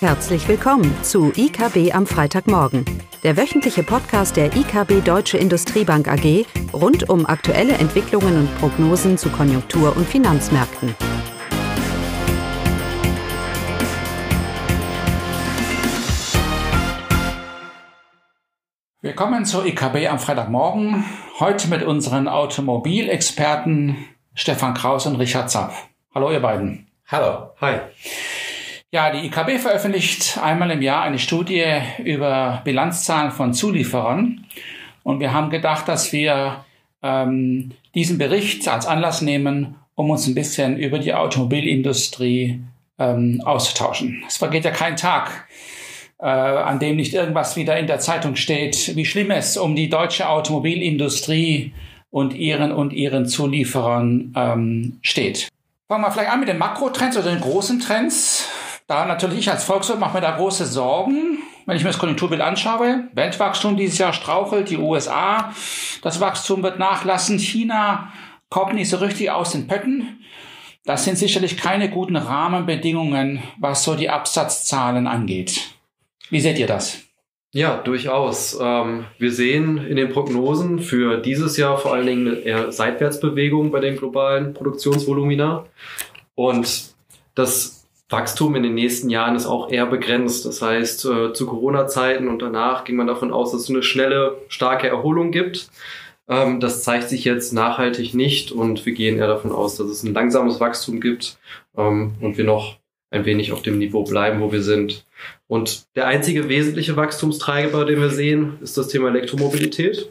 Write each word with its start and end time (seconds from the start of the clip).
Herzlich 0.00 0.46
willkommen 0.46 0.94
zu 1.02 1.32
IKB 1.34 1.94
am 1.94 2.06
Freitagmorgen, 2.06 2.84
der 3.22 3.38
wöchentliche 3.38 3.82
Podcast 3.82 4.36
der 4.36 4.54
IKB 4.54 5.02
Deutsche 5.02 5.38
Industriebank 5.38 6.06
AG 6.06 6.44
rund 6.74 7.08
um 7.08 7.24
aktuelle 7.24 7.72
Entwicklungen 7.72 8.40
und 8.40 8.58
Prognosen 8.58 9.16
zu 9.16 9.30
Konjunktur- 9.30 9.96
und 9.96 10.06
Finanzmärkten. 10.06 10.94
Willkommen 19.00 19.46
zur 19.46 19.64
IKB 19.64 20.08
am 20.08 20.18
Freitagmorgen. 20.18 21.06
Heute 21.40 21.68
mit 21.68 21.82
unseren 21.82 22.28
Automobilexperten 22.28 23.96
Stefan 24.34 24.74
Kraus 24.74 25.06
und 25.06 25.16
Richard 25.16 25.50
Zapf. 25.50 25.86
Hallo, 26.14 26.30
ihr 26.30 26.40
beiden. 26.40 26.86
Hallo. 27.06 27.54
Hi. 27.62 27.80
Ja, 28.96 29.10
die 29.10 29.26
IKB 29.26 29.58
veröffentlicht 29.58 30.38
einmal 30.42 30.70
im 30.70 30.80
Jahr 30.80 31.02
eine 31.02 31.18
Studie 31.18 31.66
über 31.98 32.62
Bilanzzahlen 32.64 33.30
von 33.30 33.52
Zulieferern. 33.52 34.46
Und 35.02 35.20
wir 35.20 35.34
haben 35.34 35.50
gedacht, 35.50 35.86
dass 35.86 36.14
wir 36.14 36.64
ähm, 37.02 37.72
diesen 37.94 38.16
Bericht 38.16 38.66
als 38.68 38.86
Anlass 38.86 39.20
nehmen, 39.20 39.74
um 39.96 40.08
uns 40.08 40.26
ein 40.26 40.34
bisschen 40.34 40.78
über 40.78 40.98
die 40.98 41.12
Automobilindustrie 41.12 42.62
ähm, 42.98 43.42
auszutauschen. 43.44 44.24
Es 44.26 44.38
vergeht 44.38 44.64
ja 44.64 44.70
kein 44.70 44.96
Tag, 44.96 45.46
äh, 46.18 46.24
an 46.24 46.78
dem 46.78 46.96
nicht 46.96 47.12
irgendwas 47.12 47.54
wieder 47.54 47.78
in 47.78 47.86
der 47.86 47.98
Zeitung 47.98 48.34
steht, 48.34 48.96
wie 48.96 49.04
schlimm 49.04 49.30
es 49.30 49.58
um 49.58 49.76
die 49.76 49.90
deutsche 49.90 50.26
Automobilindustrie 50.26 51.74
und 52.08 52.32
ihren 52.32 52.72
und 52.72 52.94
ihren 52.94 53.26
Zulieferern 53.26 54.32
ähm, 54.34 54.98
steht. 55.02 55.48
Fangen 55.86 56.02
wir 56.02 56.10
vielleicht 56.10 56.30
an 56.30 56.40
mit 56.40 56.48
den 56.48 56.56
Makrotrends 56.56 57.18
oder 57.18 57.28
den 57.28 57.42
großen 57.42 57.78
Trends. 57.78 58.48
Da 58.86 59.04
natürlich 59.04 59.40
ich 59.40 59.50
als 59.50 59.64
Volkswirt 59.64 59.98
mache 59.98 60.14
mir 60.14 60.20
da 60.20 60.36
große 60.36 60.64
Sorgen, 60.64 61.38
wenn 61.66 61.76
ich 61.76 61.82
mir 61.82 61.90
das 61.90 61.98
Konjunkturbild 61.98 62.40
anschaue. 62.40 63.08
Weltwachstum 63.14 63.76
dieses 63.76 63.98
Jahr 63.98 64.12
strauchelt, 64.12 64.70
die 64.70 64.78
USA, 64.78 65.52
das 66.02 66.20
Wachstum 66.20 66.62
wird 66.62 66.78
nachlassen, 66.78 67.38
China 67.38 68.12
kommt 68.48 68.74
nicht 68.74 68.88
so 68.88 68.98
richtig 68.98 69.30
aus 69.32 69.52
den 69.52 69.66
Pötten. 69.66 70.20
Das 70.84 71.04
sind 71.04 71.18
sicherlich 71.18 71.56
keine 71.56 71.90
guten 71.90 72.14
Rahmenbedingungen, 72.14 73.42
was 73.58 73.82
so 73.82 73.96
die 73.96 74.08
Absatzzahlen 74.08 75.08
angeht. 75.08 75.62
Wie 76.30 76.40
seht 76.40 76.58
ihr 76.58 76.68
das? 76.68 77.00
Ja, 77.52 77.78
durchaus. 77.78 78.56
Ähm, 78.60 79.06
wir 79.18 79.32
sehen 79.32 79.78
in 79.78 79.96
den 79.96 80.10
Prognosen 80.10 80.78
für 80.78 81.16
dieses 81.16 81.56
Jahr 81.56 81.78
vor 81.78 81.92
allen 81.92 82.06
Dingen 82.06 82.28
eine 82.28 82.36
eher 82.38 82.70
Seitwärtsbewegung 82.70 83.72
bei 83.72 83.80
den 83.80 83.96
globalen 83.96 84.54
Produktionsvolumina. 84.54 85.64
Und 86.36 86.94
das 87.34 87.75
Wachstum 88.08 88.54
in 88.54 88.62
den 88.62 88.74
nächsten 88.74 89.10
Jahren 89.10 89.34
ist 89.34 89.46
auch 89.46 89.70
eher 89.70 89.86
begrenzt. 89.86 90.46
Das 90.46 90.62
heißt, 90.62 91.04
äh, 91.06 91.32
zu 91.32 91.46
Corona-Zeiten 91.46 92.28
und 92.28 92.40
danach 92.40 92.84
ging 92.84 92.96
man 92.96 93.06
davon 93.06 93.32
aus, 93.32 93.52
dass 93.52 93.62
es 93.62 93.70
eine 93.70 93.82
schnelle, 93.82 94.38
starke 94.48 94.88
Erholung 94.88 95.32
gibt. 95.32 95.70
Ähm, 96.28 96.60
das 96.60 96.82
zeigt 96.82 97.08
sich 97.08 97.24
jetzt 97.24 97.52
nachhaltig 97.52 98.14
nicht 98.14 98.52
und 98.52 98.86
wir 98.86 98.92
gehen 98.92 99.18
eher 99.18 99.26
davon 99.26 99.52
aus, 99.52 99.76
dass 99.76 99.88
es 99.88 100.02
ein 100.02 100.14
langsames 100.14 100.60
Wachstum 100.60 101.00
gibt 101.00 101.38
ähm, 101.76 102.14
und 102.20 102.36
wir 102.36 102.44
noch 102.44 102.78
ein 103.10 103.24
wenig 103.24 103.52
auf 103.52 103.62
dem 103.62 103.78
Niveau 103.78 104.04
bleiben, 104.04 104.40
wo 104.40 104.52
wir 104.52 104.62
sind. 104.62 105.06
Und 105.46 105.86
der 105.96 106.06
einzige 106.06 106.48
wesentliche 106.48 106.96
Wachstumstreiber, 106.96 107.84
den 107.84 108.00
wir 108.00 108.10
sehen, 108.10 108.58
ist 108.60 108.76
das 108.76 108.88
Thema 108.88 109.08
Elektromobilität. 109.08 110.10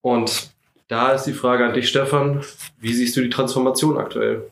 Und 0.00 0.50
da 0.88 1.12
ist 1.12 1.24
die 1.24 1.32
Frage 1.32 1.66
an 1.66 1.74
dich, 1.74 1.88
Stefan. 1.88 2.42
Wie 2.78 2.92
siehst 2.92 3.16
du 3.16 3.22
die 3.22 3.30
Transformation 3.30 3.98
aktuell? 3.98 4.50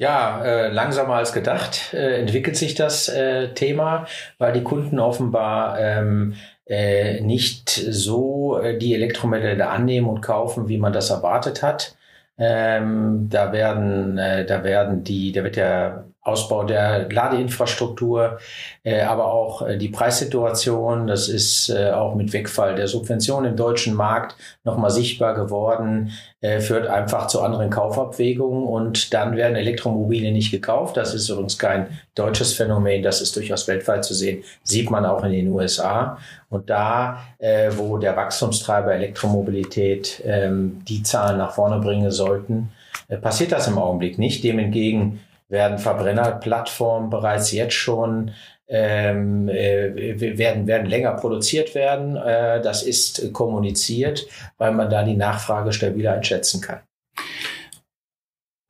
Ja, 0.00 0.44
äh, 0.44 0.68
langsamer 0.68 1.14
als 1.14 1.32
gedacht 1.32 1.92
äh, 1.92 2.20
entwickelt 2.20 2.56
sich 2.56 2.76
das 2.76 3.08
äh, 3.08 3.52
Thema, 3.54 4.06
weil 4.38 4.52
die 4.52 4.62
Kunden 4.62 5.00
offenbar 5.00 5.76
ähm, 5.80 6.34
äh, 6.66 7.20
nicht 7.20 7.68
so 7.70 8.60
äh, 8.60 8.78
die 8.78 8.94
Elektromodelle 8.94 9.68
annehmen 9.68 10.08
und 10.08 10.20
kaufen, 10.20 10.68
wie 10.68 10.78
man 10.78 10.92
das 10.92 11.10
erwartet 11.10 11.64
hat. 11.64 11.96
Ähm, 12.38 13.28
da 13.28 13.50
werden, 13.52 14.18
äh, 14.18 14.46
da 14.46 14.62
werden 14.62 15.02
die, 15.02 15.32
da 15.32 15.42
wird 15.42 15.56
der 15.56 16.04
Ausbau 16.28 16.64
der 16.64 17.10
Ladeinfrastruktur, 17.10 18.38
äh, 18.84 19.00
aber 19.00 19.32
auch 19.32 19.62
äh, 19.62 19.78
die 19.78 19.88
Preissituation, 19.88 21.06
das 21.06 21.28
ist 21.28 21.70
äh, 21.70 21.90
auch 21.90 22.14
mit 22.14 22.32
Wegfall 22.32 22.74
der 22.74 22.86
Subvention 22.86 23.44
im 23.44 23.56
deutschen 23.56 23.94
Markt 23.94 24.36
nochmal 24.64 24.90
sichtbar 24.90 25.34
geworden, 25.34 26.12
äh, 26.40 26.60
führt 26.60 26.86
einfach 26.86 27.26
zu 27.26 27.42
anderen 27.42 27.70
Kaufabwägungen 27.70 28.64
und 28.64 29.12
dann 29.14 29.36
werden 29.36 29.56
Elektromobile 29.56 30.30
nicht 30.30 30.50
gekauft. 30.50 30.96
Das 30.96 31.14
ist 31.14 31.28
übrigens 31.28 31.58
kein 31.58 31.88
deutsches 32.14 32.52
Phänomen, 32.52 33.02
das 33.02 33.20
ist 33.20 33.34
durchaus 33.34 33.66
weltweit 33.66 34.04
zu 34.04 34.14
sehen, 34.14 34.44
sieht 34.62 34.90
man 34.90 35.04
auch 35.04 35.24
in 35.24 35.32
den 35.32 35.48
USA. 35.48 36.18
Und 36.50 36.70
da, 36.70 37.18
äh, 37.38 37.70
wo 37.76 37.98
der 37.98 38.16
Wachstumstreiber 38.16 38.94
Elektromobilität 38.94 40.22
ähm, 40.24 40.82
die 40.88 41.02
Zahlen 41.02 41.38
nach 41.38 41.52
vorne 41.52 41.80
bringen 41.80 42.10
sollten, 42.10 42.70
äh, 43.08 43.16
passiert 43.16 43.52
das 43.52 43.68
im 43.68 43.78
Augenblick 43.78 44.18
nicht. 44.18 44.44
Dem 44.44 44.58
entgegen 44.58 45.20
werden 45.48 45.78
Verbrennerplattformen 45.78 47.10
bereits 47.10 47.52
jetzt 47.52 47.74
schon 47.74 48.32
ähm, 48.68 49.48
äh, 49.48 50.38
werden, 50.38 50.66
werden 50.66 50.86
länger 50.86 51.12
produziert 51.12 51.74
werden. 51.74 52.16
Äh, 52.16 52.60
das 52.60 52.82
ist 52.82 53.32
kommuniziert, 53.32 54.26
weil 54.58 54.72
man 54.72 54.90
da 54.90 55.02
die 55.02 55.16
Nachfrage 55.16 55.72
stabiler 55.72 56.12
einschätzen 56.12 56.60
kann. 56.60 56.80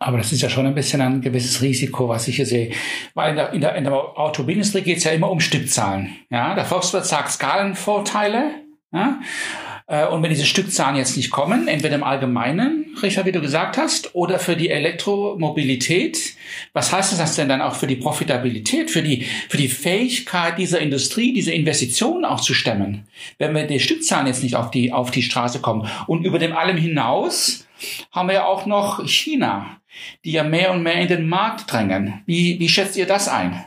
Aber 0.01 0.19
das 0.19 0.31
ist 0.31 0.43
ja 0.43 0.49
schon 0.49 0.67
ein 0.67 0.77
bisschen 0.77 1.01
ein 1.01 1.21
gewisses 1.21 1.61
Risiko, 1.61 2.09
was 2.09 2.29
ich 2.29 2.37
hier 2.37 2.47
sehe. 2.47 2.73
Weil 3.15 3.31
in 3.31 3.37
der, 3.37 3.53
in 3.53 3.61
der, 3.61 3.75
in 3.75 3.85
der 3.85 3.93
Automobilindustrie 3.93 4.83
geht 4.83 4.99
es 4.99 5.05
ja 5.05 5.11
immer 5.11 5.31
um 5.31 5.41
Stückzahlen. 5.41 6.17
Ja, 6.31 6.55
der 6.55 6.65
Volkswirt 6.65 7.05
sagt 7.05 7.33
Skalenvorteile. 7.33 8.53
Ja? 8.93 9.21
Äh, 9.89 10.07
und 10.07 10.23
wenn 10.23 10.31
diese 10.31 10.47
Stückzahlen 10.47 10.97
jetzt 10.97 11.17
nicht 11.17 11.33
kommen, 11.33 11.67
entweder 11.67 11.97
im 11.97 12.05
Allgemeinen, 12.05 12.78
Richard, 13.03 13.27
wie 13.27 13.33
du 13.33 13.41
gesagt 13.41 13.77
hast, 13.77 14.15
oder 14.15 14.39
für 14.39 14.57
die 14.57 14.71
Elektromobilität, 14.71 16.35
was 16.73 16.93
heißt 16.93 17.19
das 17.19 17.37
denn 17.37 17.49
dann 17.49 17.63
auch 17.63 17.75
für 17.75 17.87
die 17.87 17.97
Profitabilität, 17.97 18.91
für 18.91 19.03
die, 19.03 19.27
für 19.49 19.57
die 19.57 19.69
Fähigkeit 19.69 20.59
dieser 20.59 20.81
Industrie, 20.81 21.33
diese 21.33 21.53
Investitionen 21.53 22.25
auch 22.25 22.41
zu 22.41 22.55
stemmen? 22.55 23.07
Wenn 23.39 23.55
wir 23.55 23.67
die 23.67 23.81
Stückzahlen 23.81 24.27
jetzt 24.27 24.43
nicht 24.43 24.57
auf 24.57 24.71
die, 24.71 24.93
auf 24.93 25.11
die 25.11 25.23
Straße 25.23 25.61
kommen. 25.61 25.89
Und 26.07 26.25
über 26.25 26.39
dem 26.39 26.57
allem 26.57 26.77
hinaus 26.77 27.67
haben 28.13 28.29
wir 28.29 28.35
ja 28.35 28.47
auch 28.47 28.67
noch 28.67 29.07
China, 29.07 29.81
die 30.25 30.33
ja 30.33 30.43
mehr 30.43 30.73
und 30.73 30.83
mehr 30.83 31.01
in 31.01 31.09
den 31.09 31.29
Markt 31.29 31.73
drängen. 31.73 32.23
Wie, 32.27 32.59
wie 32.59 32.69
schätzt 32.69 32.97
ihr 32.97 33.07
das 33.07 33.29
ein? 33.29 33.65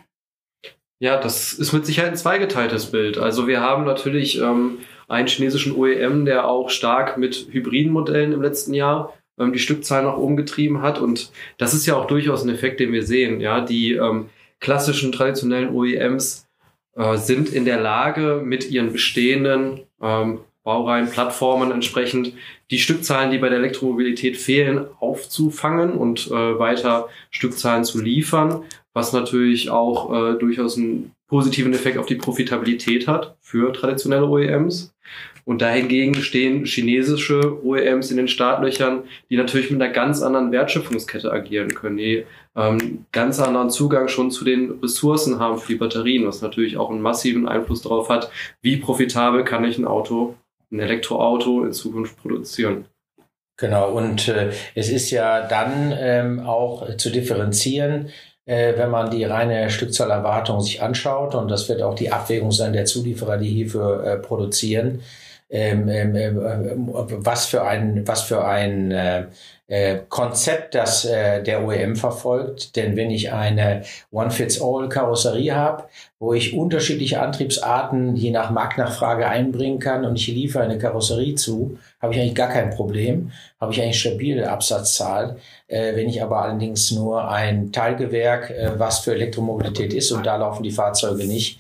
Ja, 1.00 1.18
das 1.18 1.54
ist 1.54 1.74
mit 1.74 1.86
Sicherheit 1.86 2.12
ein 2.12 2.18
zweigeteiltes 2.18 2.92
Bild. 2.92 3.18
Also 3.18 3.48
wir 3.48 3.60
haben 3.60 3.86
natürlich 3.86 4.40
ähm, 4.40 4.78
einen 5.12 5.28
chinesischen 5.28 5.76
OEM, 5.76 6.26
der 6.26 6.48
auch 6.48 6.70
stark 6.70 7.18
mit 7.18 7.48
hybriden 7.52 7.92
Modellen 7.92 8.32
im 8.32 8.42
letzten 8.42 8.74
Jahr 8.74 9.14
ähm, 9.38 9.54
die 9.54 9.60
Stückzahl 9.60 10.04
nach 10.04 10.18
oben 10.18 10.38
getrieben 10.38 10.82
hat. 10.82 11.00
Und 11.00 11.32
das 11.58 11.74
ist 11.74 11.86
ja 11.86 11.96
auch 11.96 12.08
durchaus 12.08 12.44
ein 12.44 12.50
Effekt, 12.50 12.80
den 12.80 12.94
wir 12.94 13.04
sehen. 13.04 13.42
Ja, 13.42 13.62
die 13.62 13.94
ähm, 13.94 14.30
klassischen 14.60 15.12
traditionellen 15.12 15.74
OEMs 15.74 16.48
äh, 16.96 17.18
sind 17.18 17.52
in 17.52 17.66
der 17.66 17.82
Lage, 17.82 18.42
mit 18.44 18.70
ihren 18.70 18.94
bestehenden 18.94 19.82
ähm, 20.02 20.40
Baureihen, 20.64 21.10
Plattformen 21.10 21.72
entsprechend 21.72 22.34
die 22.70 22.78
Stückzahlen, 22.78 23.32
die 23.32 23.40
bei 23.40 23.50
der 23.50 23.58
Elektromobilität 23.58 24.38
fehlen, 24.38 24.86
aufzufangen 25.00 25.94
und 25.94 26.28
äh, 26.28 26.60
weiter 26.60 27.10
Stückzahlen 27.32 27.84
zu 27.84 28.00
liefern, 28.00 28.64
was 28.94 29.12
natürlich 29.12 29.72
auch 29.72 30.14
äh, 30.14 30.38
durchaus 30.38 30.78
einen 30.78 31.14
positiven 31.32 31.74
Effekt 31.74 31.98
auf 31.98 32.08
die 32.08 32.16
Profitabilität 32.16 33.08
hat 33.08 33.38
für 33.40 33.72
traditionelle 33.72 34.28
OEMs. 34.28 34.94
Und 35.46 35.62
dahingegen 35.62 36.16
stehen 36.16 36.66
chinesische 36.66 37.66
OEMs 37.66 38.12
in 38.12 38.18
den 38.18 38.28
Startlöchern, 38.28 39.06
die 39.30 39.38
natürlich 39.38 39.72
mit 39.72 39.82
einer 39.82 39.94
ganz 39.94 40.22
anderen 40.22 40.52
Wertschöpfungskette 40.52 41.32
agieren 41.32 41.74
können, 41.74 41.96
die 41.96 42.26
ähm, 42.58 43.06
ganz 43.14 43.40
anderen 43.40 43.70
Zugang 43.70 44.10
schon 44.10 44.30
zu 44.30 44.44
den 44.44 44.72
Ressourcen 44.84 45.40
haben 45.40 45.58
für 45.58 45.72
die 45.72 45.80
Batterien, 45.80 46.28
was 46.28 46.42
natürlich 46.42 46.76
auch 46.76 46.92
einen 46.92 47.02
massiven 47.02 47.48
Einfluss 47.48 47.82
darauf 47.82 48.10
hat, 48.10 48.30
wie 48.62 48.76
profitabel 48.76 49.46
kann 49.46 49.64
ich 49.64 49.78
ein 49.78 49.86
Auto, 49.86 50.36
ein 50.70 50.80
Elektroauto 50.80 51.64
in 51.64 51.72
Zukunft 51.72 52.22
produzieren. 52.22 52.86
Genau, 53.58 53.92
und 53.92 54.28
äh, 54.28 54.52
es 54.76 54.90
ist 54.90 55.12
ja 55.12 55.48
dann 55.48 55.94
ähm, 55.98 56.40
auch 56.42 56.98
zu 56.98 57.10
differenzieren, 57.10 58.10
äh, 58.46 58.78
wenn 58.78 58.90
man 58.90 59.10
die 59.12 59.24
reine 59.24 59.70
Stückzahlerwartung 59.70 60.62
sich 60.62 60.82
anschaut, 60.82 61.36
und 61.36 61.50
das 61.50 61.70
wird 61.70 61.82
auch 61.82 61.96
die 61.96 62.12
Abwägung 62.12 62.52
sein 62.52 62.74
der 62.74 62.86
Zulieferer, 62.86 63.38
die 63.38 63.50
hierfür 63.50 64.04
äh, 64.06 64.18
produzieren, 64.18 65.02
ähm, 65.50 65.90
ähm, 65.90 66.16
äh, 66.16 66.34
was 66.96 67.46
für 67.46 67.64
ein, 67.64 68.08
was 68.08 68.22
für 68.22 68.46
ein 68.46 68.92
äh, 68.92 69.26
Konzept, 70.10 70.76
das 70.76 71.06
äh, 71.06 71.42
der 71.42 71.66
OEM 71.66 71.96
verfolgt. 71.96 72.76
Denn 72.76 72.98
wenn 72.98 73.10
ich 73.10 73.32
eine 73.32 73.84
One-Fits-All-Karosserie 74.12 75.56
habe, 75.56 75.86
wo 76.20 76.34
ich 76.34 76.54
unterschiedliche 76.54 77.22
Antriebsarten 77.22 78.16
je 78.16 78.32
nach 78.32 78.52
Marktnachfrage 78.52 79.28
einbringen 79.28 79.80
kann 79.80 80.04
und 80.04 80.18
ich 80.18 80.28
liefere 80.28 80.64
eine 80.64 80.78
Karosserie 80.78 81.36
zu, 81.36 81.80
habe 82.02 82.14
ich 82.14 82.20
eigentlich 82.20 82.36
gar 82.36 82.50
kein 82.50 82.72
Problem, 82.72 83.32
habe 83.62 83.72
ich 83.72 83.82
eigentlich 83.82 84.00
stabile 84.00 84.52
Absatzzahl. 84.52 85.38
Äh, 85.68 85.96
wenn 85.96 86.10
ich 86.10 86.22
aber 86.22 86.42
allerdings 86.42 86.92
nur 86.92 87.30
ein 87.30 87.72
Teilgewerk, 87.72 88.50
äh, 88.50 88.72
was 88.78 89.00
für 89.00 89.14
Elektromobilität 89.14 89.94
ist 89.94 90.12
und 90.12 90.26
da 90.26 90.36
laufen 90.36 90.64
die 90.64 90.72
Fahrzeuge 90.72 91.26
nicht, 91.26 91.60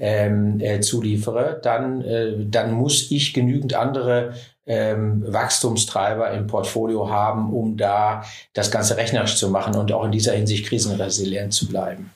ähm, 0.00 0.60
äh, 0.60 0.80
zuliefere, 0.80 1.60
dann, 1.62 2.02
äh, 2.02 2.32
dann 2.38 2.72
muss 2.72 3.10
ich 3.10 3.34
genügend 3.34 3.74
andere 3.74 4.32
ähm, 4.66 5.24
Wachstumstreiber 5.26 6.30
im 6.32 6.46
Portfolio 6.46 7.10
haben, 7.10 7.52
um 7.52 7.76
da 7.76 8.22
das 8.52 8.70
Ganze 8.70 8.96
rechnerisch 8.96 9.36
zu 9.36 9.50
machen 9.50 9.76
und 9.76 9.92
auch 9.92 10.04
in 10.04 10.12
dieser 10.12 10.32
Hinsicht 10.32 10.66
krisenresilient 10.66 11.52
zu 11.52 11.68
bleiben. 11.68 12.12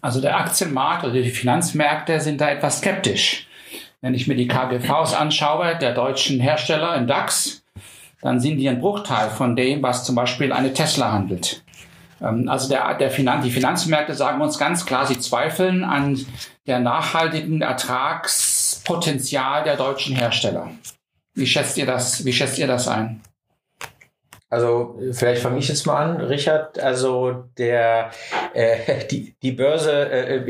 Also 0.00 0.20
der 0.20 0.36
Aktienmarkt 0.36 1.04
oder 1.04 1.14
die 1.14 1.30
Finanzmärkte 1.30 2.20
sind 2.20 2.40
da 2.40 2.50
etwas 2.50 2.78
skeptisch. 2.78 3.46
Wenn 4.00 4.14
ich 4.14 4.28
mir 4.28 4.36
die 4.36 4.46
KGVs 4.46 5.14
anschaue, 5.14 5.76
der 5.76 5.92
deutschen 5.92 6.38
Hersteller 6.38 6.94
im 6.94 7.08
DAX, 7.08 7.64
dann 8.22 8.40
sind 8.40 8.58
die 8.58 8.68
ein 8.68 8.80
Bruchteil 8.80 9.30
von 9.30 9.56
dem, 9.56 9.82
was 9.82 10.04
zum 10.04 10.14
Beispiel 10.14 10.52
eine 10.52 10.72
Tesla 10.72 11.12
handelt. 11.12 11.62
Ähm, 12.20 12.48
also 12.48 12.68
der, 12.68 12.94
der 12.94 13.10
Finan 13.10 13.42
die 13.42 13.50
Finanzmärkte 13.50 14.14
sagen 14.14 14.40
uns 14.40 14.58
ganz 14.58 14.86
klar, 14.86 15.06
sie 15.06 15.18
zweifeln 15.18 15.82
an 15.84 16.24
der 16.66 16.80
nachhaltigen 16.80 17.62
Ertragspotenzial 17.62 19.64
der 19.64 19.76
deutschen 19.76 20.16
Hersteller. 20.16 20.70
Wie 21.38 21.46
schätzt 21.46 21.78
ihr 21.78 21.86
das, 21.86 22.24
wie 22.24 22.32
schätzt 22.32 22.58
ihr 22.58 22.66
das 22.66 22.88
ein? 22.88 23.20
Also 24.50 24.98
vielleicht 25.12 25.42
fange 25.42 25.58
ich 25.58 25.68
jetzt 25.68 25.86
mal 25.86 26.02
an, 26.02 26.20
Richard. 26.22 26.78
Also 26.78 27.44
der 27.58 28.10
äh, 28.54 29.04
die, 29.10 29.34
die 29.42 29.52
Börse 29.52 30.10
äh, 30.10 30.40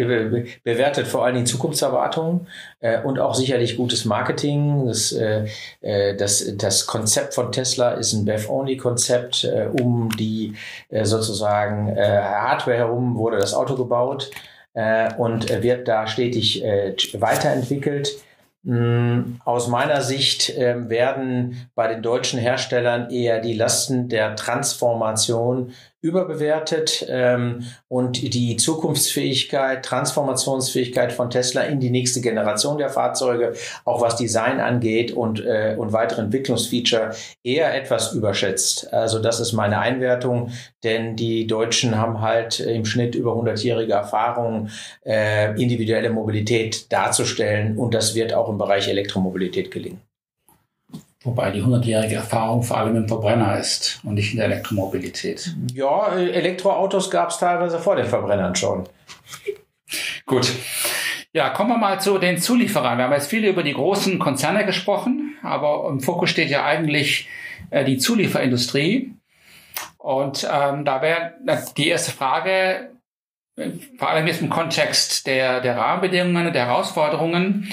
bewertet 0.62 1.08
vor 1.08 1.25
allen 1.25 1.35
Dingen 1.35 1.46
Zukunftserwartungen 1.46 2.46
äh, 2.79 3.02
und 3.02 3.19
auch 3.19 3.35
sicherlich 3.35 3.76
gutes 3.76 4.05
Marketing. 4.05 4.87
Das, 4.87 5.11
äh, 5.12 5.49
äh 5.81 6.14
das, 6.14 6.56
das 6.56 6.87
Konzept 6.87 7.34
von 7.34 7.50
Tesla 7.50 7.91
ist 7.93 8.12
ein 8.12 8.25
BEV-Only-Konzept. 8.25 9.44
Äh, 9.44 9.69
um 9.81 10.11
die 10.17 10.55
äh, 10.91 11.05
sozusagen 11.05 11.88
äh, 11.88 12.23
Hardware 12.23 12.76
herum 12.79 13.17
wurde 13.17 13.38
das 13.38 13.52
Auto 13.52 13.75
gebaut 13.75 14.31
äh, 14.75 15.12
und 15.14 15.50
wird 15.62 15.88
da 15.88 16.06
stetig 16.06 16.64
äh, 16.64 16.94
weiterentwickelt. 17.14 18.23
Mm, 18.64 19.37
aus 19.44 19.69
meiner 19.69 20.00
Sicht 20.02 20.50
äh, 20.50 20.88
werden 20.88 21.70
bei 21.75 21.87
den 21.87 22.02
deutschen 22.02 22.40
Herstellern 22.40 23.10
eher 23.10 23.40
die 23.40 23.55
Lasten 23.55 24.08
der 24.08 24.34
Transformation 24.37 25.72
überbewertet 26.00 27.05
ähm, 27.09 27.65
und 27.89 28.35
die 28.35 28.56
Zukunftsfähigkeit, 28.56 29.85
Transformationsfähigkeit 29.85 31.12
von 31.12 31.29
Tesla 31.29 31.62
in 31.62 31.81
die 31.81 31.91
nächste 31.91 32.21
Generation 32.21 32.79
der 32.79 32.89
Fahrzeuge, 32.89 33.55
auch 33.85 34.00
was 34.00 34.17
Design 34.17 34.61
angeht 34.61 35.11
und, 35.11 35.45
äh, 35.45 35.75
und 35.77 35.93
weitere 35.93 36.23
Entwicklungsfeature, 36.23 37.11
eher 37.43 37.75
etwas 37.75 38.12
überschätzt. 38.12 38.93
Also 38.93 39.19
das 39.19 39.41
ist 39.41 39.53
meine 39.53 39.81
Einwertung, 39.81 40.53
denn 40.85 41.17
die 41.17 41.49
Deutschen 41.49 41.97
haben 41.97 42.21
halt 42.21 42.61
im 42.61 42.85
Schnitt 42.85 43.17
über 43.17 43.33
100-jährige 43.33 43.93
Erfahrung, 43.93 44.69
äh, 45.05 45.61
individuelle 45.61 46.11
Mobilität 46.11 46.93
darzustellen 46.93 47.77
und 47.77 47.93
das 47.93 48.15
wird 48.15 48.33
auch 48.33 48.49
im 48.49 48.59
Bereich 48.59 48.87
Elektromobilität 48.87 49.73
gelingen. 49.73 50.07
Wobei 51.29 51.51
die 51.51 51.63
100-jährige 51.63 52.15
Erfahrung 52.15 52.63
vor 52.63 52.79
allem 52.79 52.97
im 52.97 53.07
Verbrenner 53.07 53.59
ist 53.59 54.01
und 54.03 54.15
nicht 54.15 54.31
in 54.31 54.39
der 54.39 54.47
Elektromobilität. 54.47 55.55
Ja, 55.75 56.17
Elektroautos 56.17 57.11
gab 57.11 57.29
es 57.29 57.39
teilweise 57.39 57.79
vor 57.79 57.97
den 57.97 58.07
Verbrennern 58.07 58.57
schon. 58.57 58.89
Gut. 60.25 60.51
Ja, 61.35 61.51
kommen 61.51 61.69
wir 61.69 61.77
mal 61.77 62.01
zu 62.01 62.17
den 62.17 62.39
Zulieferern. 62.39 62.97
Wir 62.97 63.05
haben 63.05 63.13
jetzt 63.13 63.29
viel 63.29 63.45
über 63.45 63.63
die 63.63 63.75
großen 63.75 64.19
Konzerne 64.19 64.65
gesprochen, 64.65 65.37
aber 65.43 65.87
im 65.91 66.01
Fokus 66.01 66.31
steht 66.31 66.49
ja 66.49 66.65
eigentlich 66.65 67.29
äh, 67.69 67.85
die 67.85 67.99
Zulieferindustrie. 67.99 69.13
Und 69.99 70.49
ähm, 70.51 70.87
da 70.87 71.03
wäre 71.03 71.35
die 71.77 71.89
erste 71.89 72.13
Frage, 72.13 72.89
äh, 73.57 73.69
vor 73.99 74.09
allem 74.09 74.27
jetzt 74.27 74.41
im 74.41 74.49
Kontext 74.49 75.27
der, 75.27 75.61
der 75.61 75.77
Rahmenbedingungen, 75.77 76.55
der 76.55 76.69
Herausforderungen, 76.69 77.71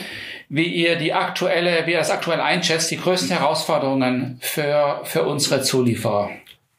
wie 0.50 0.65
ihr 0.65 0.95
die 0.95 1.13
aktuelle, 1.13 1.86
wie 1.86 1.92
ihr 1.92 1.97
das 1.97 2.12
aktuell 2.12 2.39
einschätzt, 2.39 2.92
die 2.92 2.97
größten 2.97 3.30
Herausforderungen 3.30 4.38
für, 4.42 5.01
für 5.03 5.24
unsere 5.24 5.62
Zulieferer. 5.62 6.31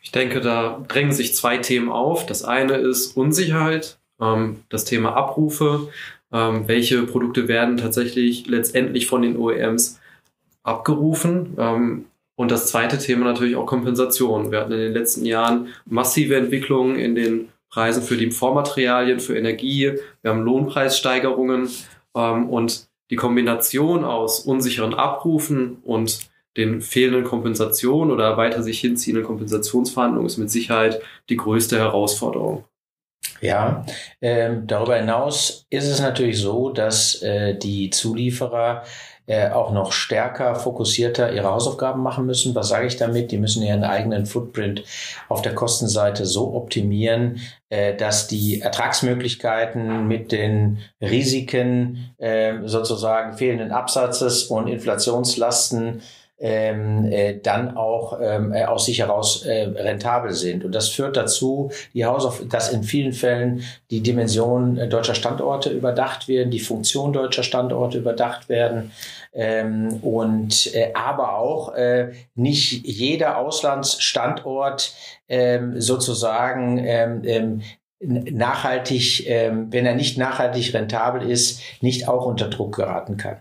Ich 0.02 0.12
denke, 0.12 0.40
da 0.40 0.84
drängen 0.86 1.12
sich 1.12 1.34
zwei 1.34 1.58
Themen 1.58 1.90
auf. 1.90 2.26
Das 2.26 2.44
eine 2.44 2.74
ist 2.74 3.16
Unsicherheit, 3.16 3.98
ähm, 4.20 4.62
das 4.68 4.84
Thema 4.84 5.16
Abrufe. 5.16 5.88
Ähm, 6.32 6.68
welche 6.68 7.02
Produkte 7.02 7.48
werden 7.48 7.76
tatsächlich 7.76 8.46
letztendlich 8.46 9.06
von 9.06 9.22
den 9.22 9.36
OEMs 9.36 10.00
abgerufen? 10.62 11.56
Ähm, 11.58 12.04
und 12.36 12.50
das 12.50 12.68
zweite 12.68 12.98
Thema 12.98 13.24
natürlich 13.24 13.56
auch 13.56 13.66
Kompensation. 13.66 14.52
Wir 14.52 14.60
hatten 14.60 14.72
in 14.72 14.78
den 14.78 14.92
letzten 14.92 15.24
Jahren 15.24 15.68
massive 15.86 16.36
Entwicklungen 16.36 16.96
in 16.96 17.14
den 17.14 17.48
Preisen 17.70 18.02
für 18.02 18.16
die 18.16 18.30
Vormaterialien, 18.30 19.20
für 19.20 19.36
Energie. 19.36 19.92
Wir 20.22 20.30
haben 20.30 20.42
Lohnpreissteigerungen. 20.42 21.68
Ähm, 22.14 22.48
und 22.48 22.88
die 23.10 23.16
Kombination 23.16 24.04
aus 24.04 24.40
unsicheren 24.40 24.94
Abrufen 24.94 25.78
und 25.82 26.30
den 26.56 26.80
fehlenden 26.80 27.24
Kompensationen 27.24 28.10
oder 28.10 28.36
weiter 28.36 28.62
sich 28.62 28.80
hinziehenden 28.80 29.24
Kompensationsverhandlungen 29.24 30.26
ist 30.26 30.38
mit 30.38 30.50
Sicherheit 30.50 31.00
die 31.28 31.36
größte 31.36 31.78
Herausforderung. 31.78 32.64
Ja, 33.40 33.84
ähm, 34.22 34.66
darüber 34.66 34.96
hinaus 34.96 35.66
ist 35.68 35.86
es 35.86 36.00
natürlich 36.00 36.38
so, 36.38 36.70
dass 36.70 37.20
äh, 37.22 37.56
die 37.58 37.90
Zulieferer 37.90 38.84
äh, 39.26 39.50
auch 39.50 39.73
noch 39.73 39.93
stärker, 39.93 40.55
fokussierter 40.55 41.32
ihre 41.32 41.50
Hausaufgaben 41.50 42.02
machen 42.02 42.26
müssen. 42.26 42.55
Was 42.55 42.69
sage 42.69 42.87
ich 42.87 42.96
damit? 42.96 43.32
Die 43.32 43.38
müssen 43.38 43.62
ihren 43.62 43.84
eigenen 43.84 44.26
Footprint 44.26 44.84
auf 45.28 45.43
der 45.43 45.55
Kostenseite 45.55 46.26
so 46.26 46.55
optimieren, 46.55 47.40
äh, 47.69 47.96
dass 47.96 48.28
die 48.28 48.61
Ertragsmöglichkeiten 48.61 50.06
mit 50.06 50.31
den 50.31 50.78
Risiken 51.00 52.14
äh, 52.19 52.55
sozusagen 52.67 53.37
fehlenden 53.37 53.73
Absatzes 53.73 54.44
und 54.44 54.69
Inflationslasten 54.69 56.02
ähm, 56.38 57.06
äh, 57.10 57.38
dann 57.38 57.76
auch 57.76 58.18
ähm, 58.20 58.52
äh, 58.52 58.64
aus 58.64 58.84
sich 58.84 58.98
heraus 58.98 59.44
äh, 59.46 59.62
rentabel 59.62 60.32
sind. 60.32 60.64
Und 60.64 60.74
das 60.74 60.88
führt 60.88 61.16
dazu, 61.16 61.70
die 61.94 62.04
Hausauf 62.04 62.42
dass 62.48 62.72
in 62.72 62.82
vielen 62.82 63.12
Fällen 63.12 63.62
die 63.90 64.02
Dimension 64.02 64.76
äh, 64.76 64.88
deutscher 64.88 65.14
Standorte 65.14 65.70
überdacht 65.70 66.28
werden, 66.28 66.50
die 66.50 66.60
Funktion 66.60 67.12
deutscher 67.12 67.42
Standorte 67.42 67.96
überdacht 67.98 68.50
werden 68.50 68.92
ähm, 69.32 69.98
und 70.02 70.74
äh, 70.74 70.92
aber 70.94 71.38
auch 71.38 71.74
äh, 71.74 72.12
nicht 72.34 72.86
jeder 72.86 73.38
Auslandsstandort 73.38 74.94
ähm, 75.28 75.80
sozusagen 75.80 76.78
ähm, 76.84 77.22
ähm, 77.24 77.62
nachhaltig, 78.00 79.26
ähm, 79.26 79.72
wenn 79.72 79.87
er 79.87 79.94
nicht 79.94 80.18
nachhaltig 80.18 80.75
rentabel 80.75 81.28
ist, 81.28 81.62
nicht 81.80 82.08
auch 82.08 82.26
unter 82.26 82.49
Druck 82.49 82.76
geraten 82.76 83.16
kann. 83.16 83.38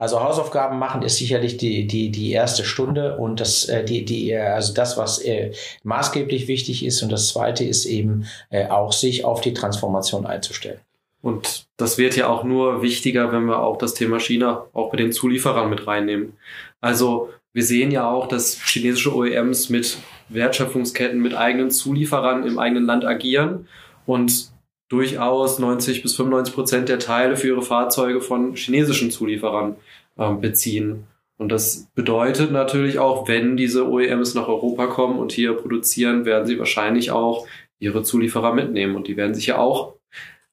Also 0.00 0.22
Hausaufgaben 0.22 0.78
machen 0.78 1.02
ist 1.02 1.18
sicherlich 1.18 1.58
die, 1.58 1.86
die, 1.86 2.08
die 2.10 2.32
erste 2.32 2.64
Stunde 2.64 3.18
und 3.18 3.38
das, 3.38 3.68
äh, 3.68 3.84
die, 3.84 4.06
die, 4.06 4.30
äh, 4.30 4.38
also 4.38 4.72
das, 4.72 4.96
was 4.96 5.18
äh, 5.18 5.52
maßgeblich 5.82 6.48
wichtig 6.48 6.86
ist. 6.86 7.02
Und 7.02 7.12
das 7.12 7.28
zweite 7.28 7.64
ist 7.64 7.84
eben 7.84 8.24
äh, 8.48 8.66
auch, 8.68 8.92
sich 8.92 9.26
auf 9.26 9.42
die 9.42 9.52
Transformation 9.52 10.24
einzustellen. 10.24 10.80
Und 11.20 11.66
das 11.76 11.98
wird 11.98 12.16
ja 12.16 12.28
auch 12.28 12.44
nur 12.44 12.80
wichtiger, 12.80 13.30
wenn 13.30 13.44
wir 13.44 13.60
auch 13.60 13.76
das 13.76 13.92
Thema 13.92 14.18
China 14.20 14.64
auch 14.72 14.90
bei 14.90 14.96
den 14.96 15.12
Zulieferern 15.12 15.68
mit 15.68 15.86
reinnehmen. 15.86 16.32
Also 16.80 17.28
wir 17.52 17.62
sehen 17.62 17.90
ja 17.90 18.10
auch, 18.10 18.26
dass 18.26 18.58
chinesische 18.58 19.14
OEMs 19.14 19.68
mit 19.68 19.98
Wertschöpfungsketten, 20.30 21.20
mit 21.20 21.34
eigenen 21.34 21.70
Zulieferern 21.70 22.46
im 22.46 22.58
eigenen 22.58 22.86
Land 22.86 23.04
agieren 23.04 23.68
und 24.06 24.50
durchaus 24.90 25.58
90 25.58 26.02
bis 26.02 26.14
95 26.16 26.54
Prozent 26.54 26.88
der 26.90 26.98
Teile 26.98 27.36
für 27.36 27.48
ihre 27.48 27.62
Fahrzeuge 27.62 28.20
von 28.20 28.54
chinesischen 28.54 29.10
Zulieferern 29.10 29.76
ähm, 30.18 30.40
beziehen. 30.40 31.06
Und 31.38 31.50
das 31.50 31.88
bedeutet 31.94 32.52
natürlich 32.52 32.98
auch, 32.98 33.26
wenn 33.26 33.56
diese 33.56 33.88
OEMs 33.88 34.34
nach 34.34 34.48
Europa 34.48 34.88
kommen 34.88 35.18
und 35.18 35.32
hier 35.32 35.54
produzieren, 35.54 36.26
werden 36.26 36.46
sie 36.46 36.58
wahrscheinlich 36.58 37.12
auch 37.12 37.46
ihre 37.78 38.02
Zulieferer 38.02 38.52
mitnehmen. 38.52 38.94
Und 38.94 39.08
die 39.08 39.16
werden 39.16 39.32
sich 39.32 39.46
ja 39.46 39.56
auch 39.56 39.94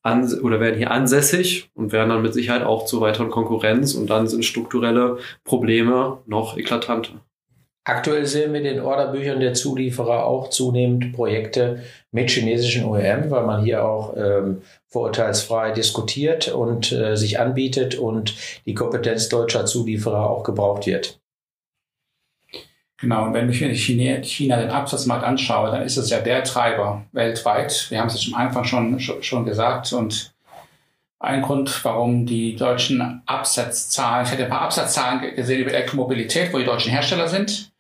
an, 0.02 0.32
oder 0.40 0.62
werden 0.62 0.78
hier 0.78 0.92
ansässig 0.92 1.70
und 1.74 1.92
werden 1.92 2.10
dann 2.10 2.22
mit 2.22 2.34
Sicherheit 2.34 2.64
auch 2.64 2.86
zu 2.86 3.02
weiteren 3.02 3.30
Konkurrenz 3.30 3.96
und 3.96 4.10
dann 4.10 4.28
sind 4.28 4.46
strukturelle 4.46 5.18
Probleme 5.44 6.20
noch 6.26 6.58
eklatanter. 6.58 7.22
Aktuell 7.88 8.26
sehen 8.26 8.52
wir 8.52 8.60
in 8.60 8.66
den 8.66 8.82
Orderbüchern 8.82 9.40
der 9.40 9.54
Zulieferer 9.54 10.26
auch 10.26 10.50
zunehmend 10.50 11.14
Projekte 11.14 11.84
mit 12.12 12.30
chinesischen 12.30 12.84
OEM, 12.84 13.32
weil 13.32 13.46
man 13.46 13.64
hier 13.64 13.86
auch 13.86 14.14
ähm, 14.18 14.62
vorurteilsfrei 14.88 15.72
diskutiert 15.72 16.50
und 16.50 16.92
äh, 16.92 17.16
sich 17.16 17.40
anbietet 17.40 17.96
und 17.96 18.36
die 18.66 18.74
Kompetenz 18.74 19.30
deutscher 19.30 19.66
Zulieferer 19.66 20.30
auch 20.30 20.44
gebraucht 20.44 20.86
wird. 20.86 21.22
Genau, 22.98 23.24
und 23.24 23.34
wenn 23.34 23.50
ich 23.50 23.62
mir 23.62 23.74
China, 23.74 24.22
China 24.22 24.60
den 24.60 24.70
Absatzmarkt 24.70 25.24
anschaue, 25.24 25.72
dann 25.72 25.84
ist 25.84 25.96
es 25.96 26.10
ja 26.10 26.20
der 26.20 26.44
Treiber 26.44 27.06
weltweit. 27.14 27.88
Wir 27.90 28.02
haben 28.02 28.08
es 28.08 28.16
jetzt 28.16 28.36
am 28.36 28.48
Anfang 28.48 28.66
schon, 28.66 29.00
schon 29.00 29.46
gesagt 29.46 29.94
und 29.94 30.34
ein 31.20 31.42
Grund, 31.42 31.86
warum 31.86 32.26
die 32.26 32.58
deutschen 32.58 33.22
Absatzzahlen, 33.26 34.26
ich 34.26 34.34
hätte 34.34 34.44
ein 34.44 34.50
paar 34.50 34.64
Absatzzahlen 34.64 35.34
gesehen 35.36 35.62
über 35.62 35.72
Elektromobilität, 35.72 36.52
wo 36.52 36.58
die 36.58 36.66
deutschen 36.66 36.92
Hersteller 36.92 37.30
sind. 37.30 37.72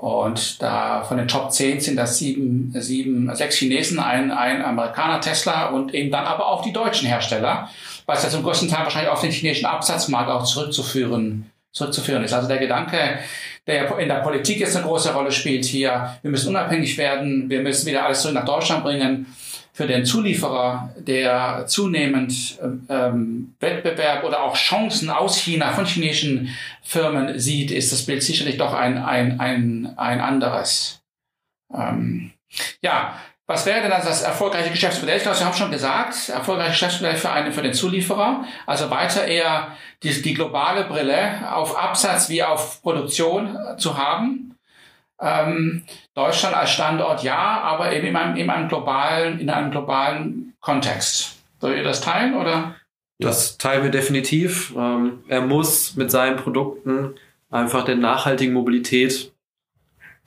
Und 0.00 0.60
da 0.62 1.02
von 1.04 1.16
den 1.16 1.26
Top 1.26 1.50
10 1.50 1.80
sind 1.80 1.96
das 1.96 2.18
sieben, 2.18 2.70
sieben, 2.76 3.34
sechs 3.34 3.56
Chinesen, 3.56 3.98
ein, 3.98 4.30
ein 4.30 4.62
Amerikaner 4.62 5.20
Tesla 5.22 5.68
und 5.68 5.94
eben 5.94 6.10
dann 6.10 6.26
aber 6.26 6.48
auch 6.48 6.62
die 6.62 6.72
deutschen 6.72 7.08
Hersteller, 7.08 7.70
was 8.04 8.22
ja 8.22 8.28
zum 8.28 8.42
größten 8.42 8.68
Teil 8.68 8.84
wahrscheinlich 8.84 9.10
auf 9.10 9.22
den 9.22 9.30
chinesischen 9.30 9.64
Absatzmarkt 9.64 10.30
auch 10.30 10.44
zurückzuführen, 10.44 11.50
zurückzuführen 11.72 12.22
ist. 12.24 12.34
Also 12.34 12.46
der 12.46 12.58
Gedanke, 12.58 13.20
der 13.66 13.98
in 13.98 14.08
der 14.08 14.16
Politik 14.16 14.60
jetzt 14.60 14.76
eine 14.76 14.84
große 14.84 15.14
Rolle 15.14 15.32
spielt 15.32 15.64
hier, 15.64 16.18
wir 16.20 16.30
müssen 16.30 16.50
unabhängig 16.50 16.98
werden, 16.98 17.48
wir 17.48 17.62
müssen 17.62 17.86
wieder 17.86 18.04
alles 18.04 18.20
zurück 18.20 18.34
nach 18.34 18.44
Deutschland 18.44 18.84
bringen, 18.84 19.34
für 19.76 19.86
den 19.86 20.06
Zulieferer, 20.06 20.94
der 20.96 21.66
zunehmend 21.66 22.58
ähm, 22.88 23.54
Wettbewerb 23.60 24.24
oder 24.24 24.42
auch 24.42 24.56
Chancen 24.56 25.10
aus 25.10 25.36
China 25.36 25.74
von 25.74 25.84
chinesischen 25.84 26.48
Firmen 26.82 27.38
sieht, 27.38 27.70
ist 27.70 27.92
das 27.92 28.06
Bild 28.06 28.22
sicherlich 28.22 28.56
doch 28.56 28.72
ein, 28.72 28.96
ein, 28.96 29.38
ein, 29.38 29.92
ein 29.98 30.20
anderes. 30.22 31.02
Ähm, 31.74 32.32
ja, 32.80 33.20
was 33.46 33.66
wäre 33.66 33.82
denn 33.82 33.92
also 33.92 34.08
das 34.08 34.22
erfolgreiche 34.22 34.70
Geschäftsmodell? 34.70 35.18
Ich 35.18 35.24
glaube, 35.24 35.36
Sie 35.36 35.44
haben 35.44 35.52
schon 35.52 35.70
gesagt, 35.70 36.30
erfolgreiches 36.30 36.72
Geschäftsmodell 36.72 37.16
für 37.16 37.30
einen, 37.30 37.52
für 37.52 37.62
den 37.62 37.74
Zulieferer. 37.74 38.46
Also 38.64 38.88
weiter 38.88 39.26
eher 39.26 39.76
die, 40.02 40.22
die 40.22 40.32
globale 40.32 40.84
Brille 40.84 41.54
auf 41.54 41.76
Absatz 41.76 42.30
wie 42.30 42.42
auf 42.42 42.80
Produktion 42.80 43.58
zu 43.76 43.98
haben. 43.98 44.55
Ähm, 45.20 45.84
Deutschland 46.14 46.54
als 46.54 46.70
Standort 46.70 47.22
ja, 47.22 47.60
aber 47.62 47.92
eben 47.92 48.08
in 48.08 48.16
einem, 48.16 48.36
in 48.36 48.50
einem 48.50 48.68
globalen, 48.68 49.38
in 49.38 49.50
einem 49.50 49.70
globalen 49.70 50.54
Kontext. 50.60 51.36
Soll 51.60 51.74
ihr 51.74 51.84
das 51.84 52.00
teilen 52.00 52.34
oder? 52.34 52.76
Das 53.18 53.56
teilen 53.56 53.82
wir 53.82 53.90
definitiv. 53.90 54.74
Ähm, 54.76 55.20
er 55.28 55.40
muss 55.40 55.96
mit 55.96 56.10
seinen 56.10 56.36
Produkten 56.36 57.14
einfach 57.50 57.84
der 57.84 57.96
nachhaltigen 57.96 58.52
Mobilität 58.52 59.32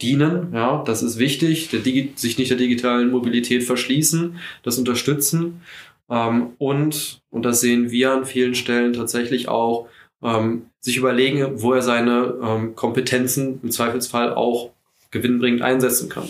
dienen. 0.02 0.54
Ja, 0.54 0.84
das 0.84 1.04
ist 1.04 1.20
wichtig. 1.20 1.70
Sich 2.16 2.38
nicht 2.38 2.50
der 2.50 2.58
digitalen 2.58 3.12
Mobilität 3.12 3.64
verschließen, 3.64 4.40
das 4.64 4.78
unterstützen. 4.80 5.62
Ähm, 6.10 6.54
und, 6.58 7.22
und 7.30 7.44
das 7.44 7.62
sehen 7.62 7.92
wir 7.92 8.14
an 8.14 8.26
vielen 8.26 8.56
Stellen 8.56 8.94
tatsächlich 8.94 9.48
auch, 9.48 9.88
ähm, 10.24 10.66
sich 10.80 10.98
überlegen, 10.98 11.62
wo 11.62 11.74
er 11.74 11.82
seine 11.82 12.36
ähm, 12.42 12.76
Kompetenzen 12.76 13.60
im 13.62 13.72
Zweifelsfall 13.72 14.34
auch 14.34 14.72
gewinnbringend 15.12 15.62
einsetzen 15.62 16.10
kann. 16.10 16.28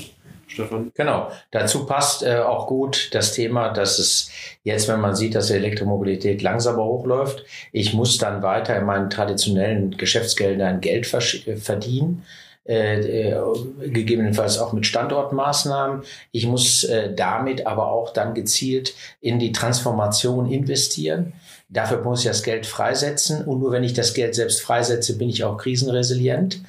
Stefan. 0.47 0.91
Genau. 0.95 1.31
Dazu 1.51 1.85
passt 1.85 2.23
äh, 2.23 2.37
auch 2.37 2.67
gut 2.67 3.09
das 3.13 3.33
Thema, 3.33 3.69
dass 3.69 3.99
es 3.99 4.31
jetzt, 4.63 4.87
wenn 4.87 4.99
man 4.99 5.15
sieht, 5.15 5.35
dass 5.35 5.47
die 5.47 5.53
Elektromobilität 5.53 6.41
langsamer 6.41 6.83
hochläuft, 6.83 7.45
ich 7.71 7.93
muss 7.93 8.17
dann 8.17 8.41
weiter 8.41 8.75
in 8.75 8.85
meinen 8.85 9.09
traditionellen 9.11 9.95
Geschäftsgeldern 9.95 10.81
Geld 10.81 11.05
verdienen. 11.05 12.23
Äh, 12.69 13.29
äh, 13.29 13.41
gegebenenfalls 13.87 14.59
auch 14.59 14.73
mit 14.73 14.85
Standortmaßnahmen. 14.85 16.03
Ich 16.31 16.45
muss 16.45 16.83
äh, 16.83 17.11
damit 17.15 17.65
aber 17.65 17.91
auch 17.91 18.13
dann 18.13 18.35
gezielt 18.35 18.93
in 19.21 19.39
die 19.39 19.51
Transformation 19.51 20.51
investieren. 20.51 21.33
Dafür 21.69 22.03
muss 22.03 22.19
ich 22.19 22.27
das 22.27 22.43
Geld 22.43 22.67
freisetzen 22.67 23.43
und 23.43 23.59
nur 23.59 23.71
wenn 23.71 23.83
ich 23.83 23.93
das 23.93 24.13
Geld 24.13 24.35
selbst 24.35 24.61
freisetze, 24.61 25.17
bin 25.17 25.29
ich 25.29 25.43
auch 25.43 25.57
krisenresilient, 25.57 26.61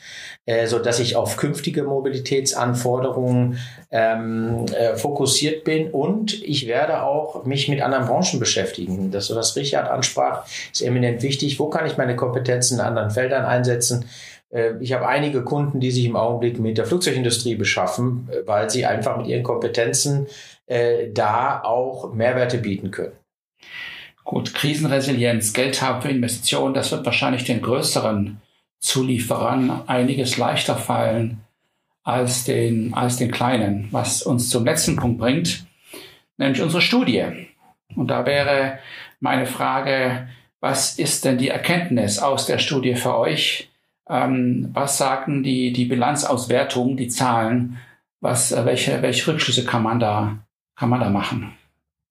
äh, 0.47 0.67
so 0.67 0.79
dass 0.79 1.01
ich 1.01 1.17
auf 1.17 1.37
künftige 1.37 1.85
Mobilitätsanforderungen 1.85 3.59
ähm, 3.91 4.67
äh, 4.67 4.97
fokussiert 4.97 5.65
bin 5.65 5.91
und 5.91 6.43
ich 6.43 6.67
werde 6.67 7.03
auch 7.03 7.45
mich 7.45 7.69
mit 7.69 7.81
anderen 7.83 8.07
Branchen 8.07 8.41
beschäftigen. 8.41 9.11
Das, 9.11 9.35
was 9.35 9.57
Richard 9.57 9.91
ansprach, 9.91 10.47
ist 10.73 10.83
eminent 10.83 11.23
wichtig. 11.23 11.59
Wo 11.59 11.69
kann 11.69 11.87
ich 11.87 11.97
meine 11.97 12.17
Kompetenzen 12.17 12.79
in 12.79 12.81
anderen 12.81 13.11
Feldern 13.11 13.45
einsetzen? 13.45 14.07
Äh, 14.51 14.73
ich 14.81 14.93
habe 14.93 15.07
einige 15.07 15.43
Kunden, 15.43 15.81
die 15.81 15.91
sich 15.91 16.05
im 16.05 16.17
Augenblick 16.17 16.59
mit 16.59 16.79
der 16.79 16.87
Flugzeugindustrie 16.87 17.55
beschaffen, 17.55 18.29
äh, 18.31 18.47
weil 18.47 18.71
sie 18.71 18.87
einfach 18.87 19.17
mit 19.17 19.27
ihren 19.27 19.43
Kompetenzen 19.43 20.27
äh, 20.67 21.09
da 21.13 21.63
auch 21.63 22.13
Mehrwerte 22.13 22.59
bieten 22.59 22.91
können. 22.91 23.13
Gut, 24.25 24.55
Krisenresilienz, 24.55 25.53
Geld 25.53 25.83
haben 25.83 26.03
für 26.03 26.09
Investitionen, 26.09 26.75
das 26.75 26.93
wird 26.93 27.05
wahrscheinlich 27.05 27.45
den 27.45 27.63
größeren 27.63 28.41
Zulieferern 28.81 29.83
einiges 29.87 30.37
leichter 30.37 30.77
fallen 30.77 31.41
als 32.03 32.45
den, 32.45 32.95
als 32.95 33.19
den 33.19 33.31
kleinen, 33.31 33.89
was 33.91 34.23
uns 34.23 34.49
zum 34.51 34.65
letzten 34.65 34.97
Punkt 34.97 35.19
bringt, 35.19 35.67
nämlich 36.39 36.63
unsere 36.63 36.83
Studie. 36.83 37.25
Und 37.95 38.09
da 38.09 38.27
wäre 38.27 38.79
meine 39.21 39.47
Frage, 39.47 40.29
was 40.61 40.99
ist 40.99 41.25
denn 41.25 41.39
die 41.39 41.49
Erkenntnis 41.49 42.19
aus 42.19 42.47
der 42.47 42.59
Studie 42.59 42.95
für 42.95 43.17
euch? 43.17 43.71
Ähm, 44.09 44.71
was 44.73 44.99
sagen 44.99 45.43
die, 45.43 45.73
die 45.73 45.85
Bilanzauswertung, 45.85 46.97
die 46.97 47.09
Zahlen? 47.09 47.79
Was, 48.21 48.53
äh, 48.53 48.65
welche, 48.65 49.03
welche 49.03 49.31
Rückschlüsse 49.31 49.65
kann 49.65 49.83
man 49.83 50.01
da, 50.01 50.39
kann 50.77 50.91
man 50.91 51.01
da 51.01 51.11
machen? 51.11 51.53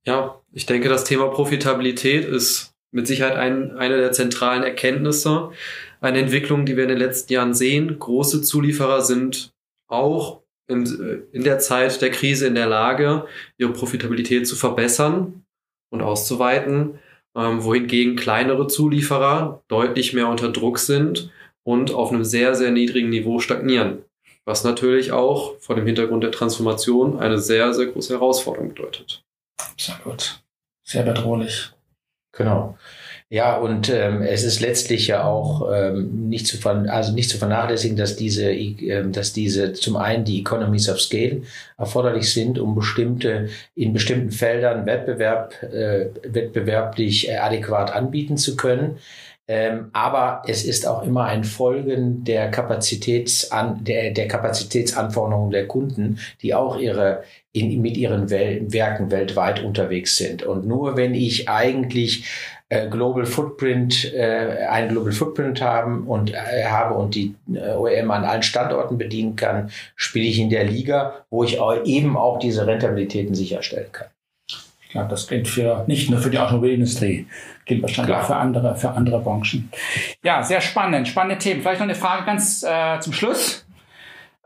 Ja, 0.05 0.39
ich 0.51 0.65
denke, 0.65 0.89
das 0.89 1.03
Thema 1.03 1.27
Profitabilität 1.27 2.25
ist 2.25 2.73
mit 2.91 3.05
Sicherheit 3.05 3.35
ein, 3.35 3.77
eine 3.77 3.97
der 3.97 4.11
zentralen 4.11 4.63
Erkenntnisse. 4.63 5.51
Eine 6.01 6.19
Entwicklung, 6.19 6.65
die 6.65 6.77
wir 6.77 6.83
in 6.83 6.89
den 6.89 6.97
letzten 6.97 7.33
Jahren 7.33 7.53
sehen. 7.53 7.99
Große 7.99 8.41
Zulieferer 8.41 9.01
sind 9.01 9.51
auch 9.87 10.41
in, 10.67 10.85
äh, 10.85 11.35
in 11.35 11.43
der 11.43 11.59
Zeit 11.59 12.01
der 12.01 12.11
Krise 12.11 12.47
in 12.47 12.55
der 12.55 12.67
Lage, 12.67 13.25
ihre 13.57 13.73
Profitabilität 13.73 14.47
zu 14.47 14.55
verbessern 14.55 15.43
und 15.91 16.01
auszuweiten, 16.01 16.99
ähm, 17.35 17.63
wohingegen 17.63 18.15
kleinere 18.15 18.67
Zulieferer 18.67 19.63
deutlich 19.67 20.13
mehr 20.13 20.27
unter 20.27 20.51
Druck 20.51 20.79
sind 20.79 21.31
und 21.63 21.91
auf 21.93 22.11
einem 22.11 22.23
sehr, 22.23 22.55
sehr 22.55 22.71
niedrigen 22.71 23.09
Niveau 23.09 23.39
stagnieren. 23.39 24.03
Was 24.45 24.63
natürlich 24.63 25.11
auch 25.11 25.59
vor 25.59 25.75
dem 25.75 25.85
Hintergrund 25.85 26.23
der 26.23 26.31
Transformation 26.31 27.19
eine 27.19 27.39
sehr, 27.39 27.73
sehr 27.73 27.87
große 27.87 28.13
Herausforderung 28.13 28.69
bedeutet. 28.69 29.23
Sehr 29.77 29.99
gut. 30.03 30.41
Sehr 30.83 31.03
bedrohlich. 31.03 31.71
Genau. 32.31 32.77
Ja, 33.31 33.57
und 33.57 33.89
ähm, 33.89 34.23
es 34.23 34.43
ist 34.43 34.59
letztlich 34.59 35.05
ja 35.05 35.23
auch 35.23 35.71
ähm, 35.71 36.29
nicht 36.29 36.47
zu 36.47 36.57
ver 36.57 36.85
also 36.89 37.13
nicht 37.13 37.29
zu 37.29 37.37
vernachlässigen, 37.37 37.95
dass 37.95 38.15
diese, 38.15 38.51
äh, 38.51 39.07
dass 39.11 39.33
diese 39.33 39.73
zum 39.73 39.97
einen 39.97 40.25
die 40.25 40.39
Economies 40.39 40.89
of 40.89 40.99
Scale 40.99 41.43
erforderlich 41.77 42.33
sind, 42.33 42.57
um 42.57 42.73
bestimmte 42.73 43.49
in 43.75 43.93
bestimmten 43.93 44.31
Feldern 44.31 44.87
Wettbewerb 44.87 45.53
äh, 45.61 46.07
wettbewerblich 46.23 47.29
äh, 47.29 47.37
adäquat 47.37 47.93
anbieten 47.93 48.35
zu 48.35 48.55
können. 48.55 48.97
Ähm, 49.49 49.89
aber 49.93 50.43
es 50.45 50.63
ist 50.63 50.85
auch 50.85 51.01
immer 51.01 51.25
ein 51.25 51.43
Folgen 51.43 52.23
der 52.23 52.51
Kapazitätsan 52.51 53.83
der, 53.83 54.11
der 54.11 54.27
Kapazitätsanforderungen 54.27 55.49
der 55.49 55.67
Kunden, 55.67 56.19
die 56.43 56.53
auch 56.53 56.77
ihre 56.77 57.23
in, 57.51 57.81
mit 57.81 57.97
ihren 57.97 58.29
Wel 58.29 58.71
Werken 58.71 59.09
weltweit 59.09 59.63
unterwegs 59.63 60.17
sind. 60.17 60.43
Und 60.43 60.67
nur 60.67 60.97
wenn 60.97 61.15
ich 61.15 61.49
eigentlich 61.49 62.25
äh, 62.69 62.87
Global 62.89 63.25
Footprint, 63.25 64.13
äh, 64.13 64.67
einen 64.69 64.89
Global 64.89 65.13
Footprint 65.13 65.63
haben 65.63 66.05
und 66.05 66.31
äh, 66.31 66.65
habe 66.65 66.93
und 66.93 67.15
die 67.15 67.33
äh, 67.51 67.73
OEM 67.73 68.11
an 68.11 68.25
allen 68.25 68.43
Standorten 68.43 68.99
bedienen 68.99 69.35
kann, 69.35 69.71
spiele 69.95 70.27
ich 70.27 70.37
in 70.37 70.51
der 70.51 70.65
Liga, 70.65 71.25
wo 71.31 71.43
ich 71.43 71.59
auch 71.59 71.83
eben 71.85 72.17
auch 72.17 72.37
diese 72.37 72.67
Rentabilitäten 72.67 73.33
sicherstellen 73.33 73.91
kann. 73.91 74.09
Ich 74.89 74.93
glaube, 74.93 75.09
das 75.09 75.27
gilt 75.27 75.47
für 75.47 75.83
nicht 75.85 76.09
nur 76.09 76.19
für 76.19 76.31
die 76.31 76.39
Automobilindustrie, 76.39 77.27
gilt 77.65 77.83
wahrscheinlich 77.83 78.15
Klar. 78.15 78.23
auch 78.23 78.27
für 78.27 78.35
andere, 78.37 78.75
für 78.75 78.89
andere 78.89 79.19
Branchen. 79.19 79.71
Ja, 80.23 80.41
sehr 80.41 80.61
spannend, 80.61 81.07
spannende 81.07 81.37
Themen. 81.37 81.61
Vielleicht 81.61 81.79
noch 81.79 81.85
eine 81.85 81.93
Frage 81.93 82.25
ganz 82.25 82.63
äh, 82.63 82.99
zum 82.99 83.13
Schluss. 83.13 83.67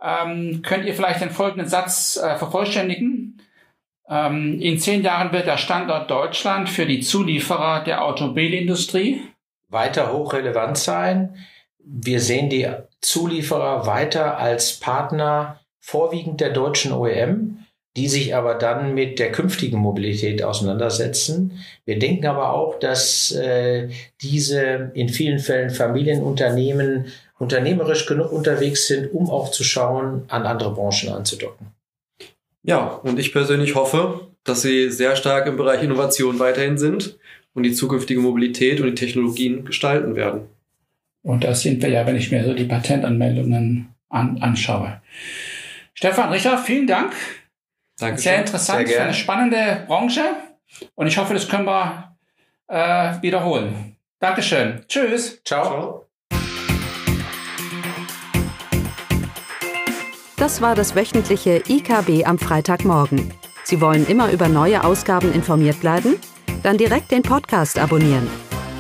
Ähm, 0.02 0.62
könnt 0.62 0.84
ihr 0.84 0.94
vielleicht 0.96 1.22
den 1.22 1.30
folgenden 1.30 1.70
Satz 1.70 2.18
äh, 2.22 2.36
vervollständigen? 2.36 3.42
Ähm, 4.10 4.60
in 4.60 4.80
zehn 4.80 5.02
Jahren 5.02 5.32
wird 5.32 5.48
der 5.48 5.56
Standort 5.56 6.12
Deutschland 6.12 6.68
für 6.68 6.86
die 6.86 7.00
Zulieferer 7.00 7.86
der 7.86 8.04
Automobilindustrie 8.04 9.22
weiter 9.70 10.12
hochrelevant 10.12 10.78
sein. 10.78 11.38
Wir 11.80 12.20
sehen 12.20 12.50
die 12.50 12.68
Zulieferer 13.00 13.88
weiter 13.88 14.38
als 14.40 14.78
Partner 14.78 15.62
vorwiegend 15.80 16.42
der 16.42 16.50
deutschen 16.50 16.92
OEM 16.92 17.63
die 17.96 18.08
sich 18.08 18.36
aber 18.36 18.56
dann 18.56 18.94
mit 18.94 19.20
der 19.20 19.32
künftigen 19.32 19.78
Mobilität 19.78 20.44
auseinandersetzen. 20.44 21.64
Wir 21.86 22.00
denken 22.00 22.26
aber 22.26 22.54
auch, 22.54 22.80
dass 22.80 23.32
äh, 23.32 23.90
diese 24.22 24.92
in 24.94 25.10
vielen 25.10 25.40
Fällen 25.40 25.70
Familienunternehmen 25.70 27.06
unternehmerisch 27.38 28.06
genug 28.06 28.32
unterwegs 28.32 28.88
sind, 28.88 29.14
um 29.14 29.30
auch 29.30 29.52
zu 29.52 29.64
schauen, 29.64 30.24
an 30.30 30.44
andere 30.44 30.74
Branchen 30.74 31.10
anzudocken. 31.10 31.68
Ja, 32.64 32.88
und 33.04 33.20
ich 33.20 33.34
persönlich 33.34 33.76
hoffe, 33.76 34.22
dass 34.44 34.62
Sie 34.62 34.90
sehr 34.90 35.16
stark 35.16 35.48
im 35.48 35.58
Bereich 35.58 35.84
Innovation 35.84 36.40
weiterhin 36.40 36.78
sind 36.78 37.18
und 37.54 37.64
die 37.64 37.74
zukünftige 37.74 38.22
Mobilität 38.22 38.80
und 38.80 38.88
die 38.88 38.96
Technologien 38.96 39.66
gestalten 39.66 40.16
werden. 40.16 40.42
Und 41.22 41.44
das 41.44 41.62
sind 41.62 41.82
wir 41.82 41.90
ja, 41.90 42.06
wenn 42.06 42.16
ich 42.16 42.32
mir 42.32 42.44
so 42.44 42.54
die 42.54 42.66
Patentanmeldungen 42.66 43.90
an, 44.10 44.38
anschaue. 44.42 45.02
Stefan, 45.94 46.32
Richard, 46.32 46.66
vielen 46.66 46.88
Dank. 46.88 47.14
Danke. 47.98 48.22
Sehr 48.22 48.40
interessant, 48.40 48.88
Sehr 48.88 49.04
eine 49.04 49.14
spannende 49.14 49.84
Branche. 49.88 50.22
Und 50.96 51.08
ich 51.08 51.18
hoffe, 51.18 51.34
das 51.34 51.48
können 51.48 51.66
wir 51.66 52.16
äh, 52.68 53.22
wiederholen. 53.22 53.96
Dankeschön. 54.20 54.84
Tschüss. 54.88 55.42
Ciao. 55.44 55.66
Ciao. 55.66 56.06
Das 60.38 60.62
war 60.62 60.76
das 60.76 60.96
wöchentliche 60.96 61.64
IKB 61.68 62.26
am 62.26 62.38
Freitagmorgen. 62.38 63.34
Sie 63.64 63.80
wollen 63.80 64.06
immer 64.08 64.32
über 64.32 64.50
neue 64.50 64.84
Ausgaben 64.84 65.32
informiert 65.32 65.80
bleiben? 65.80 66.18
Dann 66.64 66.78
direkt 66.78 67.12
den 67.12 67.22
Podcast 67.22 67.80
abonnieren. 67.80 68.28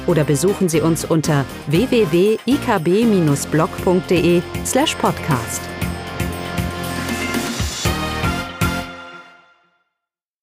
Oder 0.05 0.25
besuchen 0.25 0.67
Sie 0.67 0.81
uns 0.81 1.05
unter 1.05 1.45
www.ikb-blog.de 1.67 4.41
slash 4.65 4.95
podcast. 4.95 5.61